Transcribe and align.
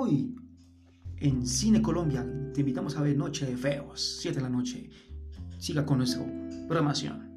Hoy 0.00 0.32
en 1.16 1.44
Cine 1.44 1.82
Colombia 1.82 2.24
te 2.54 2.60
invitamos 2.60 2.96
a 2.96 3.02
ver 3.02 3.16
Noche 3.16 3.46
de 3.46 3.56
Feos, 3.56 4.18
7 4.20 4.36
de 4.36 4.42
la 4.44 4.48
noche. 4.48 4.90
Siga 5.58 5.84
con 5.84 5.98
nuestra 5.98 6.24
programación. 6.68 7.27